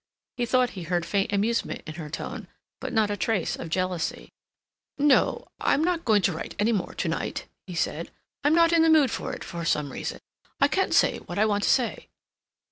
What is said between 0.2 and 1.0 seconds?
He thought he